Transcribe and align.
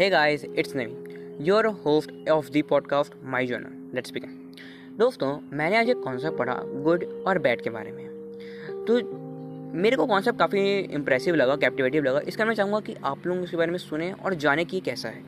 Hey 0.00 0.10
guys, 0.10 0.44
it's 0.58 0.72
Naveen, 0.72 1.48
your 1.48 1.84
host 1.84 2.28
of 2.28 2.50
the 2.50 2.62
podcast 2.62 3.12
My 3.12 3.40
Journal. 3.40 3.94
Let's 3.94 4.10
begin. 4.10 4.28
दोस्तों 4.98 5.38
मैंने 5.52 5.76
आज 5.76 5.90
एक 5.90 5.96
concept 5.96 6.38
पढ़ा 6.38 6.54
गुड 6.54 7.24
और 7.26 7.38
बैड 7.38 7.60
के 7.60 7.70
बारे 7.70 7.92
में। 7.92 8.06
तो 8.84 8.94
मेरे 9.78 9.96
को 9.96 10.06
कॉन्सेप्ट 10.06 10.38
काफ़ी 10.38 10.78
इंप्रेसिव 10.78 11.34
लगा 11.34 11.56
कैप्टिवेटिव 11.56 12.04
लगा। 12.04 12.20
इसका 12.28 12.44
मैं 12.44 12.54
चाहूँगा 12.54 12.80
कि 12.80 12.94
आप 13.04 13.26
लोग 13.26 13.38
उसके 13.38 13.56
बारे 13.56 13.70
में 13.70 13.78
सुने 13.78 14.12
और 14.12 14.34
जाने 14.34 14.64
कि 14.64 14.80
कैसा 14.80 15.08
है। 15.08 15.22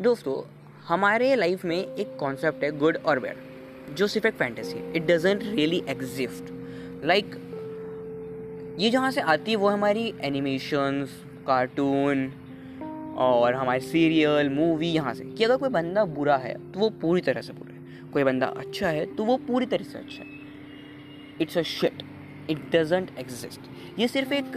दोस्तों 0.00 0.48
हमारे 0.84 1.34
लाइफ 1.34 1.64
में 1.64 1.94
एक 1.94 2.16
कॉन्सेप्ट 2.16 2.64
है 2.64 2.78
गुड 2.78 2.96
और 2.96 3.20
बैड 3.20 3.36
जो 3.94 4.06
सिर्फ़ 4.06 4.26
एक 4.26 4.34
फैंटेसी 4.34 4.78
है। 4.78 4.92
It 4.92 5.06
doesn't 5.06 5.42
really 5.42 5.84
exist 5.88 6.44
like 7.04 7.26
ये 8.78 8.90
जहाँ 8.90 9.10
से 9.10 9.20
आती 9.20 9.50
है 9.50 9.56
वो 9.56 9.68
हमारी 9.68 10.14
एनिमेशंस 10.20 11.24
कार्टून 11.46 12.32
और 13.16 13.54
हमारे 13.54 13.80
सीरियल, 13.80 14.50
मूवी 14.50 14.88
यहाँ 14.88 15.14
से। 15.14 15.24
कि 15.24 15.44
अगर 15.44 15.56
कोई 15.56 15.68
बंदा 15.68 16.04
बुरा 16.04 16.36
है 16.36 16.72
तो 16.72 16.80
वो 16.80 16.90
पूरी 16.90 17.20
तरह 17.20 17.40
से 17.40 17.52
बुरा 17.52 17.74
है। 17.74 18.10
कोई 18.12 18.24
बंदा 18.24 18.46
अच्छा 18.46 18.88
है 18.88 19.14
तो 19.14 19.24
वो 19.24 19.36
पूरी 19.36 19.66
तरह 19.66 19.84
से 19.84 19.98
अच्छा 19.98 20.22
है। 20.22 20.28
It's 21.40 21.58
a 21.58 21.62
shit 21.62 22.02
it 22.50 22.76
doesn't 22.76 23.10
exist 23.18 23.60
ये 23.98 24.08
सिर्फ़ 24.08 24.32
एक 24.34 24.56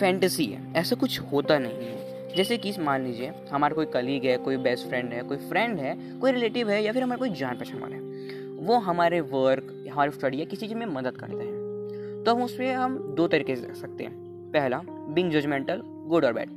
फैंटेसी 0.00 0.44
है। 0.44 0.72
ऐसा 0.76 0.96
कुछ 0.96 1.20
होता 1.20 1.58
नहीं 1.58 1.72
है। 1.72 2.08
जैसे 2.36 2.56
कि 2.56 2.72
मान 2.78 3.04
लीजिए, 3.04 3.32
हमारा 3.52 3.74
कोई 3.74 3.86
कलीग 3.86 4.24
है, 4.24 4.36
कोई 4.36 4.56
बेस्ट 4.56 4.88
फ्रेंड 4.88 5.12
है, 5.12 5.22
कोई 5.22 5.36
फ्रेंड 5.36 5.78
है, 5.78 6.18
कोई 6.18 6.32
रिलेटिव 6.32 6.70
है, 6.70 6.84
या 6.84 6.92
फिर 6.92 7.02
हमारा 7.02 7.18
कोई 7.18 7.30
जान 7.30 7.56
पहचान 7.56 7.80
वाला 7.80 7.96
है। 7.96 8.02
वो 8.56 8.78
हमारे 8.78 9.20
वर्क 9.20 9.84
हमारे 9.92 10.10
स्टडी 10.10 10.38
या 10.38 10.44
किसी 10.44 10.66
चीज़ 10.66 10.78
में 10.78 10.86
मदद 10.86 11.16
करते 11.16 11.44
हैं। 11.44 12.22
तो 12.26 12.34
हम 12.34 12.42
उसमें 12.42 12.74
हम 12.74 13.14
दो 13.14 13.28
तरीके 13.28 13.56
से 13.56 13.66
रख 13.66 13.74
सकते 13.74 14.04
हैं। 14.04 14.14
पहला 14.52 14.82
बिंग 14.88 15.32
जजमेंटल 15.32 15.82
गुड 15.84 16.24
और 16.24 16.32
बैड 16.32 16.50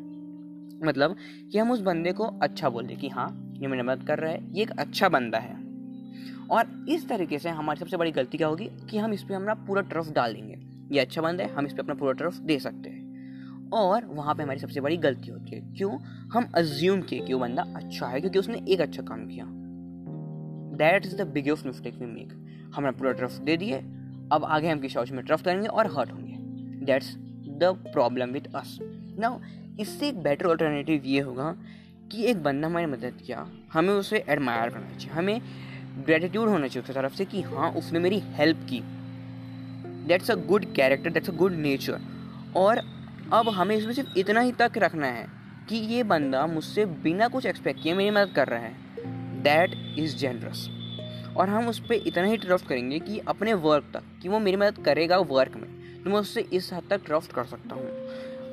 मतलब 0.83 1.15
कि 1.51 1.57
हम 1.57 1.71
उस 1.71 1.81
बंदे 1.81 2.11
को 2.11 2.23
अच्छा 2.23 2.69
बोल 2.69 2.85
दें 2.85 2.97
कि 2.97 3.09
हाँ 3.09 3.53
ये 3.57 3.67
मेरी 3.67 3.81
मदद 3.81 4.07
कर 4.07 4.19
रहा 4.19 4.31
है, 4.31 4.53
ये 4.53 4.63
एक 4.63 4.71
अच्छा 4.71 5.09
बंदा 5.09 5.37
है। 5.37 5.55
और 6.51 6.85
इस 6.89 7.09
तरीके 7.09 7.39
से 7.39 7.49
हमारी 7.49 7.79
सबसे 7.79 7.97
बड़ी 7.97 8.11
गलती 8.11 8.37
क्या 8.37 8.47
होगी 8.47 8.69
कि 8.89 8.97
हम 8.97 9.13
इस 9.13 9.23
पर 9.23 9.33
अपना 9.33 9.53
पूरा 9.53 9.81
ट्रफ 9.81 10.11
डाल 10.11 10.33
देंगे। 10.33 10.57
ये 10.91 10.99
अच्छा 10.99 11.21
बंदा 11.21 11.43
है, 11.43 11.53
हम 11.53 11.65
इस 11.65 11.73
पर 11.73 11.79
अपना 11.79 11.93
पूरा 11.93 12.11
ट्रफ 12.11 12.35
दे 12.35 12.59
सकते 12.59 12.89
हैं। 12.89 13.69
और 13.69 14.05
वहाँ 14.05 14.35
पे 14.35 14.43
हमारी 14.43 14.59
सबसे 14.59 14.81
बड़ी 14.81 14.97
गलती 14.97 15.31
होती 15.31 15.55
है, 15.55 15.61
क्यों? 15.77 15.99
हम 16.33 16.51
अज्यूम 16.55 17.01
किए 17.01 17.19
कि 17.19 17.33
वो 17.33 17.39
बंदा 17.39 17.63
अच्छा 17.75 18.07
है, 18.07 18.21
क्योंकि 18.21 18.39
उसने 18.39 18.61
एक 18.69 18.81
अच्छा 18.81 19.03
काम 19.03 19.27
किया। 19.27 19.45
That 20.77 21.05
is 21.05 21.15
the 21.15 21.27
biggest 21.27 21.65
mistake 21.65 21.95
we 21.95 22.05
make 22.05 22.33
हमने 22.75 22.91
पूरा 22.91 23.11
ट्रफ 23.11 23.31
दे 23.31 23.57
दिए, 23.57 23.77
अब 24.31 24.41
आगे 24.43 24.69
हम 24.69 24.79
किसी 24.79 24.95
हाउस 24.95 25.11
में 25.11 25.25
ट्रफ 25.25 25.43
करेंगे 25.43 25.67
और 25.67 25.87
हर्ट 25.87 26.11
होंगे। 26.11 26.35
That's 26.85 27.15
the 27.47 27.75
problem 27.93 28.29
with 28.29 28.41
us 28.55 28.77
now 29.19 29.39
इससे 29.79 30.07
एक 30.07 30.21
बेटर 30.23 30.45
ऑल्टरनेटिव 30.45 31.01
ये 31.05 31.19
होगा 31.19 31.55
कि 32.11 32.23
एक 32.23 32.43
बंदा 32.43 32.67
हमारी 32.67 32.85
मदद 32.85 33.21
किया। 33.25 33.47
हमें 33.73 33.93
उसे 33.93 34.23
एडमायर 34.29 34.69
करना 34.69 34.97
चाहिए। 34.97 35.13
हमें 35.13 35.41
ग्रेटिट्यूड 36.05 36.49
होना 36.49 36.67
चाहिए 36.67 36.81
उसकी 36.81 36.93
तरफ़ 36.93 37.13
से 37.13 37.25
कि 37.25 37.41
हाँ 37.41 37.71
उसने 37.71 37.99
मेरी 37.99 38.19
हेल्प 38.19 38.57
की। 38.69 38.81
That's 40.07 40.31
a 40.31 40.35
good 40.35 40.73
character 40.73 41.09
that's 41.09 41.29
a 41.29 41.33
good 41.33 41.51
nature 41.51 41.99
और 42.55 42.77
अब 43.33 43.49
हमें 43.49 43.75
इसमें 43.75 43.93
सिर्फ़ 43.93 44.17
इतना 44.17 44.39
ही 44.39 44.51
तक 44.51 44.71
रखना 44.77 45.07
है 45.07 45.25
कि 45.69 45.75
ये 45.75 46.03
बंदा 46.03 46.45
मुझसे 46.47 46.85
बिना 46.85 47.27
कुछ 47.27 47.45
एक्सपेक्ट 47.45 47.83
किए 47.83 47.93
मेरी 47.93 48.11
मदद 48.11 48.33
कर 48.35 48.47
रहा 48.47 48.59
है। 48.59 48.73
दैट 49.43 49.95
इज़ 49.99 50.15
जेनरस 50.17 50.69
और 51.37 51.49
हम 51.49 51.67
उस 51.67 51.79
पर 51.79 51.93
इतना 51.93 52.23
ही 52.23 52.37
ट्रस्ट 52.37 52.67
करेंगे 52.67 52.99
कि 52.99 53.19
अपने 53.19 53.53
वर्क 53.53 53.91
तक, 53.93 54.03
कि 54.21 54.29
वो 54.29 54.39
मेरी 54.39 54.57
मदद 54.57 54.83
करेगा 54.85 55.17
वर्क 55.17 55.55
में। 55.55 56.03
तो 56.03 56.09
मैं 56.09 56.17
उससे 56.17 56.41
इस 56.41 56.73
हद 56.73 56.83
तक 56.89 57.05
ट्रस्ट 57.05 57.31
कर 57.31 57.43
सकता 57.43 57.75
हूँ। 57.75 57.87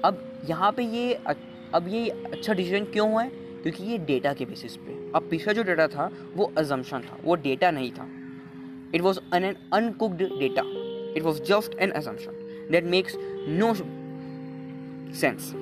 अब 0.05 0.23
यहाँ 0.49 0.73
पे 0.73 0.83
ये 0.85 1.15
अब 1.75 1.89
ये 1.89 2.09
अच्छा 2.09 2.53
डिसीज़न 2.53 2.85
क्यों 2.85 3.11
हुआ 3.11 3.23
है? 3.23 3.31
क्योंकि 3.63 3.85
ये 3.85 3.99
डेटा 3.99 4.33
के 4.33 4.45
बेसिस 4.45 4.77
पे 4.77 4.93
अब 5.15 5.29
पिछला 5.31 5.53
जो 5.53 5.63
डेटा 5.63 5.87
था, 5.89 6.11
वो 6.37 6.53
अजम्पन 6.59 7.01
था, 7.01 7.19
वो 7.25 7.35
डेटा 7.37 7.71
नहीं 7.71 7.91
था। 7.91 8.07
It 8.95 9.01
was 9.01 9.19
an 9.33 9.45
an 9.45 9.57
uncooked 9.73 10.23
data 10.39 10.63
it 11.17 11.23
was 11.23 11.43
just 11.43 11.79
an 11.79 11.91
assumption 11.91 12.69
that 12.71 12.85
makes 12.85 13.15
no 13.51 13.75
sense 15.15 15.53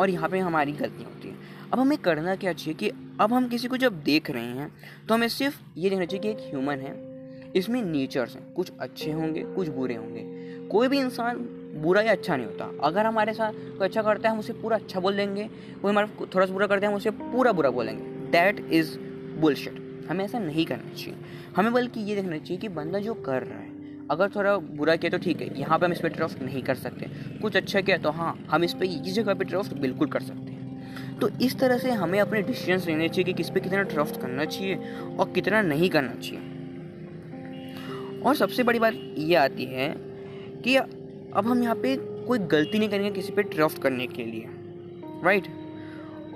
और 0.00 0.10
यहाँ 0.10 0.28
पे 0.28 0.38
हमारी 0.38 0.72
गलतियाँ 0.72 1.10
होती 1.10 1.28
हैं। 1.28 1.38
अब 1.72 1.78
हमें 1.78 1.98
करना 1.98 2.34
क्या 2.36 2.52
चाहिए 2.52 2.74
कि 2.74 2.90
अब 3.20 3.32
हम 3.32 3.48
किसी 3.48 3.68
को 3.68 3.76
जब 3.76 4.02
देख 4.02 4.30
रहे 4.30 4.42
हैं 4.42 4.72
तो 5.08 5.14
हमें 5.14 5.28
सिर्फ़ 5.28 5.60
ये 5.76 5.90
देखना 5.90 6.04
चाहिए 6.04 6.22
कि 6.22 6.30
एक 6.30 6.50
ह्यूमन 6.50 6.78
है। 6.78 7.52
इसमें 7.56 7.82
नेचर्स 7.82 8.34
हैं। 8.36 8.52
कुछ 8.52 8.72
अच्छे 8.80 9.12
होंगे, 9.12 9.42
कुछ 9.44 9.68
बुरे 9.68 9.94
होंगे। 9.94 10.22
कोई 10.68 10.88
भी 10.88 10.98
इंसान 10.98 11.36
बुरा 11.74 12.02
या 12.02 12.12
अच्छा 12.12 12.36
नहीं 12.36 12.46
होता। 12.46 12.70
अगर 12.82 13.06
हमारे 13.06 13.32
साथ 13.34 13.52
कोई 13.52 13.86
अच्छा 13.88 14.02
करता 14.02 14.28
है, 14.28 14.34
हम 14.34 14.40
उसे 14.40 14.52
पूरा 14.52 14.76
अच्छा 14.76 15.00
बोल 15.00 15.16
देंगे। 15.16 15.48
कोई 15.82 15.90
हमारा 15.90 16.08
थोड़ा 16.34 16.46
सा 16.46 16.52
बुरा 16.52 16.66
करता 16.66 16.86
है, 16.86 16.92
हम 16.92 16.96
उसे 16.96 17.10
पूरा 17.10 17.52
बुरा 17.52 17.70
बोलेंगे। 17.70 18.30
दैट 18.30 18.60
इज़ 18.72 18.98
बुलशिट 19.40 20.06
हमें 20.10 20.24
ऐसा 20.24 20.38
नहीं 20.38 20.66
करना 20.66 20.94
चाहिए। 20.94 21.14
हमें 21.56 21.72
बल्कि 21.72 22.00
ये 22.00 22.14
देखना 22.14 22.38
चाहिए 22.38 22.60
कि 22.60 22.68
बंदा 22.68 22.98
जो 22.98 23.14
कर 23.14 23.42
रहा 23.42 23.58
है, 23.58 23.76
अगर 24.10 24.28
थोड़ा 24.28 24.56
बुरा 24.56 24.96
किया 24.96 25.10
तो 25.10 25.18
ठीक 25.18 25.40
है, 25.40 25.58
यहाँ 25.60 25.78
पे 25.78 25.86
हम 25.86 25.92
इस 25.92 26.00
पर 26.00 26.08
ट्रस्ट 26.08 26.42
नहीं 26.42 26.62
कर 26.62 26.74
सकते। 26.74 27.06
कुछ 27.42 27.56
अच्छा 27.56 27.80
किया 27.80 27.96
तो 27.96 28.10
हाँ 28.10 28.46
हम 28.50 28.64
इस 28.64 28.74
पर 28.74 28.84
इस 28.84 29.14
जगह 29.14 29.34
पर 29.34 29.44
ट्रस्ट 29.44 29.74
बिल्कुल 29.74 30.08
कर 30.08 30.20
सकते 30.20 30.52
हैं। 30.52 31.18
तो 31.18 31.28
इस 31.42 31.58
तरह 31.58 31.78
से 31.78 31.90
हमें 31.90 32.20
अपने 32.20 32.42
डिसीज़न 32.42 32.80
लेने 32.86 33.08
चाहिए 33.08 33.24
कि 33.24 33.32
किस 33.32 33.50
पे 33.50 33.60
कितना 33.60 33.82
ट्रस्ट 33.82 34.20
करना 34.20 34.44
चाहिए 34.44 34.76
और 35.18 35.32
कितना 35.32 35.62
नहीं 35.62 35.90
करना 35.90 36.14
चाहिए। 36.14 36.40
और 38.22 38.34
सबसे 38.34 38.62
बड़ी 38.62 38.78
बात 38.78 38.94
ये 39.18 39.34
आती 39.34 39.64
है 39.64 39.88
कि 40.64 40.76
अब 41.36 41.46
हम 41.46 41.62
यहाँ 41.62 41.74
पे 41.74 41.96
कोई 42.26 42.38
गलती 42.38 42.78
नहीं 42.78 42.88
करेंगे 42.88 43.10
किसी 43.10 43.32
पे 43.32 43.42
ट्रस्ट 43.44 43.82
करने 43.82 44.06
के 44.06 44.24
लिए 44.24 44.48
राइट 45.24 45.46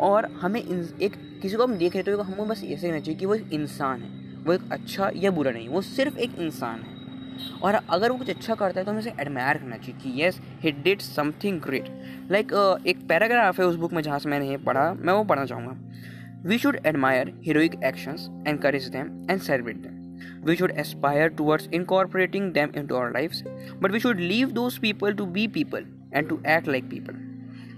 और 0.01 0.27
हमें 0.33 0.61
एक, 0.61 1.13
किसी 1.43 1.57
को 1.57 1.63
हम 1.63 1.75
देख 1.75 1.97
रहे 1.97 2.03
तो 2.05 2.23
हमें 2.23 2.49
बस 2.49 2.63
ऐसे 2.65 2.87
रहना 2.89 3.01
चाहिए 3.01 3.19
कि 3.21 3.27
वो 3.27 3.35
एक 3.35 3.53
इंसान 3.53 4.03
है, 4.03 4.09
वो 4.45 4.53
एक 4.53 4.73
अच्छा 4.73 5.11
या 5.15 5.31
बुरा 5.31 5.51
नहीं, 5.51 5.69
वो 5.69 5.83
सिर्फ़ 5.83 6.19
एक 6.19 6.39
इंसान 6.39 6.81
है। 6.81 7.61
और 7.63 7.75
अगर 7.75 8.11
वो 8.13 8.19
कुछ 8.19 8.31
अच्छा 8.31 8.55
करता 8.55 8.81
है 8.81 8.85
तो 8.85 8.91
हमें 8.91 9.01
उसे 9.01 9.13
एडमायर 9.21 9.59
करना 9.59 9.77
चाहिए 9.77 10.01
कि 10.03 10.21
yes 10.21 10.41
he 10.61 10.73
did 10.73 11.01
something 11.01 11.61
great 11.61 11.89
like 12.31 12.53
एक 12.87 13.07
पैराग्राफ 13.09 13.61
है 13.61 13.67
उस 13.67 13.77
बुक 13.77 13.93
में 13.93 14.03
जहाँ 14.03 14.19
से 14.19 14.29
मैंने 14.29 14.51
ये 14.51 14.57
पढ़ा, 14.59 14.93
मैं 14.95 15.13
वो 15.13 15.25
पढ़ना 15.25 15.45
चाहूँगा। 15.45 16.49
We 16.49 16.59
should 16.59 16.79
admire 16.87 17.33
heroic 17.45 17.83
actions 17.85 18.29
encourage 18.49 18.89
them 18.89 19.27
and 19.31 19.41
celebrate 19.41 19.77
them 19.77 20.02
we 20.43 20.57
should 20.57 20.73
aspire 20.73 21.31
towards 21.31 21.69
incorporating 21.73 22.53
them 22.53 22.73
into 22.75 22.97
our 22.97 23.13
lives, 23.13 23.43
but 23.81 23.93
we 23.93 24.01
should 24.01 24.19
leave 24.19 24.55
those 24.55 24.79
people 24.79 25.15
to 25.15 25.27
be 25.27 25.47
people 25.49 25.83
and 26.13 26.29
to 26.29 26.41
act 26.45 26.67
like 26.67 26.89
people. 26.89 27.15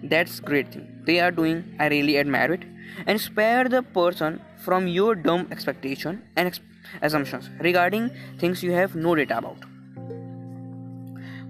That's 0.03 0.41
great 0.41 0.73
thing 0.73 0.89
they 1.07 1.21
are 1.21 1.31
doing. 1.31 1.65
I 1.79 1.89
really 1.89 2.19
admire 2.19 2.53
it. 2.53 2.65
And 3.07 3.21
spare 3.21 3.69
the 3.69 3.83
person 3.83 4.41
from 4.65 4.87
your 4.87 5.15
dumb 5.15 5.49
expectation 5.51 6.23
and 6.37 6.49
ex- 6.49 6.61
assumptions 7.03 7.51
regarding 7.61 8.11
things 8.39 8.63
you 8.63 8.73
have 8.73 8.95
no 8.95 9.15
data 9.15 9.39
about. 9.39 9.59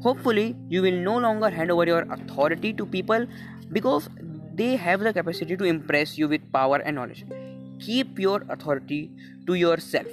Hopefully, 0.02 0.54
you 0.69 0.82
will 0.82 1.00
no 1.08 1.19
longer 1.19 1.50
hand 1.50 1.70
over 1.70 1.86
your 1.86 2.02
authority 2.12 2.72
to 2.72 2.86
people 2.86 3.26
because 3.72 4.08
they 4.54 4.76
have 4.76 5.00
the 5.00 5.12
capacity 5.12 5.56
to 5.56 5.64
impress 5.64 6.16
you 6.19 6.28
with 6.28 6.52
power 6.52 6.76
and 6.76 6.96
knowledge. 6.96 7.25
Keep 7.81 8.19
your 8.19 8.44
authority 8.48 9.10
to 9.46 9.54
yourself 9.54 10.06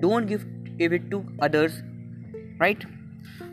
don't 0.00 0.26
give 0.26 0.92
it 0.94 1.10
to 1.10 1.22
others, 1.42 1.80
right? 2.60 2.84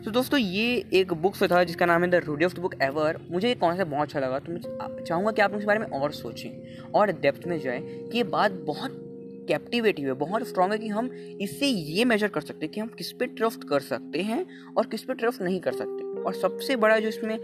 तो 0.04 0.10
दोस्तों, 0.10 0.38
ये 0.38 0.84
एक 0.94 1.12
book 1.14 1.36
था 1.42 1.62
जिसका 1.64 1.86
नाम 1.86 2.02
है 2.04 2.10
the 2.10 2.14
रूडियस्ट 2.26 2.58
book 2.58 2.74
ever. 2.82 3.18
मुझे 3.30 3.48
ये 3.48 3.54
कौन 3.54 3.76
सा 3.76 3.84
बहुत 3.84 4.02
अच्छा 4.02 4.20
लगा 4.20 4.38
तो 4.38 4.52
मैं 4.52 5.04
चाहूँगा 5.04 5.30
कि 5.30 5.42
आप 5.42 5.54
इस 5.58 5.64
बारे 5.64 5.78
में 5.78 5.86
और 5.88 6.12
सोचें 6.12 6.90
और 6.92 7.12
डेप्थ 7.12 7.46
में 7.48 7.58
जाए 7.60 7.80
कि 7.80 8.16
ये 8.16 8.24
बात 8.24 8.52
बहुत 8.66 9.00
कैप्टिवेटिव 9.48 10.06
है, 10.06 10.12
बहुत 10.14 10.46
स्ट्रांग 10.48 10.72
है 10.72 10.78
कि 10.78 10.88
हम 10.88 11.10
इससे 11.40 11.66
ये 11.66 12.04
मेजर 12.04 12.28
कर 12.28 12.40
सकते 12.40 12.66
हैं 12.66 12.72
कि 12.74 12.80
हम 12.80 12.88
किस 12.88 13.12
पे 13.12 13.26
ट्रस्ट 13.28 13.68
कर 13.68 13.80
सकते 13.82 14.22
हैं 14.22 14.46
और 14.76 14.86
किस 14.86 15.02
पे 15.02 15.14
ट्रस्ट 15.14 15.42
नहीं 15.42 15.60
कर 15.60 15.72
सकते। 15.72 16.22
और 16.22 16.34
सबसे 16.34 16.76
बड़ा 16.76 16.98
जो 16.98 17.08
इसमें 17.08 17.38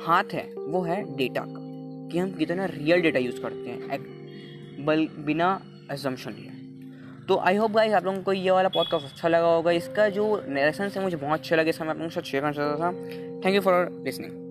हाथ 0.00 0.32
है, 0.32 0.44
वो 0.58 0.82
है 0.82 1.02
डेटा 1.16 1.42
का, 1.42 1.60
कि 2.12 2.18
हम 2.18 2.32
कितना 2.32 2.64
रियल 2.66 3.00
डेटा 3.00 3.18
यूज़ 3.18 3.40
करते 3.42 3.70
हैं 3.70 4.84
बल 4.84 5.06
बिना 5.18 5.48
एजम्पन 5.92 6.32
लिए 6.32 6.50
तो 7.28 7.36
आई 7.36 7.56
होप 7.56 7.70
गाइस 7.70 7.92
आप 7.92 8.04
लोगों 8.04 8.22
को 8.22 8.32
ये 8.32 8.50
वाला 8.50 8.68
पॉडकास्ट 8.68 9.06
अच्छा 9.06 9.28
लगा 9.28 9.46
होगा। 9.46 9.70
इसका 9.70 10.08
जो 10.08 10.42
नरेशन 10.48 10.88
से 10.88 11.00
मुझे 11.00 11.16
बहुत 11.16 11.40
अच्छा 11.40 11.56
लगा। 11.56 11.70
इसका 11.70 11.84
मैं 11.84 11.90
आप 11.90 11.96
लोगों 11.96 12.08
के 12.08 12.14
साथ 12.14 12.22
शेयर 12.22 12.42
करना 12.42 12.52
चाहता 12.52 12.76
था। 12.76 12.92
Thank 13.44 13.54
you 13.54 13.60
for 13.60 14.02
listening 14.04 14.45